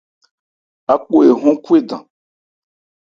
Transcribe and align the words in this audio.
Áko 0.93 1.15
ehɔ́n 1.29 1.55
Khwédan. 1.63 2.03